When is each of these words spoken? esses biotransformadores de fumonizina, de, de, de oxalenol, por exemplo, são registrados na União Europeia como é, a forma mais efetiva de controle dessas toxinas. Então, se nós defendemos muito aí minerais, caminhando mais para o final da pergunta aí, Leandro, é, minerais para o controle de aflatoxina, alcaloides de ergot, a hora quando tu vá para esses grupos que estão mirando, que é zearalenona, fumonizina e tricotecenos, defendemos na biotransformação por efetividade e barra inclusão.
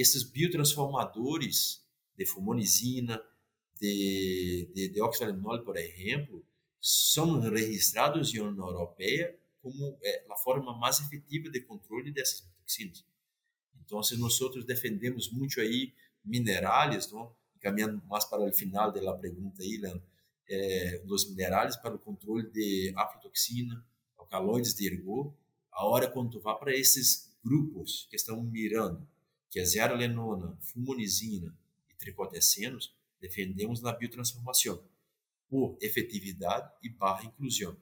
esses 0.00 0.22
biotransformadores 0.22 1.84
de 2.16 2.26
fumonizina, 2.26 3.22
de, 3.80 4.70
de, 4.74 4.88
de 4.88 5.00
oxalenol, 5.00 5.62
por 5.62 5.76
exemplo, 5.76 6.44
são 6.80 7.40
registrados 7.40 8.32
na 8.32 8.42
União 8.42 8.66
Europeia 8.66 9.38
como 9.62 9.98
é, 10.02 10.24
a 10.30 10.36
forma 10.36 10.76
mais 10.76 11.00
efetiva 11.00 11.50
de 11.50 11.60
controle 11.60 12.12
dessas 12.12 12.40
toxinas. 12.58 13.04
Então, 13.84 14.02
se 14.02 14.16
nós 14.16 14.38
defendemos 14.66 15.30
muito 15.30 15.60
aí 15.60 15.92
minerais, 16.24 17.10
caminhando 17.60 18.02
mais 18.06 18.24
para 18.24 18.42
o 18.42 18.52
final 18.52 18.92
da 18.92 19.12
pergunta 19.14 19.62
aí, 19.62 19.76
Leandro, 19.78 20.02
é, 20.48 21.02
minerais 21.28 21.76
para 21.76 21.94
o 21.94 21.98
controle 21.98 22.50
de 22.50 22.92
aflatoxina, 22.96 23.84
alcaloides 24.16 24.74
de 24.74 24.86
ergot, 24.86 25.34
a 25.72 25.84
hora 25.84 26.10
quando 26.10 26.30
tu 26.30 26.40
vá 26.40 26.54
para 26.54 26.74
esses 26.74 27.36
grupos 27.44 28.06
que 28.10 28.16
estão 28.16 28.42
mirando, 28.42 29.06
que 29.50 29.58
é 29.58 29.64
zearalenona, 29.64 30.56
fumonizina 30.60 31.56
e 31.90 31.94
tricotecenos, 31.94 32.94
defendemos 33.20 33.80
na 33.82 33.92
biotransformação 33.92 34.82
por 35.48 35.76
efetividade 35.80 36.70
e 36.82 36.88
barra 36.88 37.24
inclusão. 37.24 37.76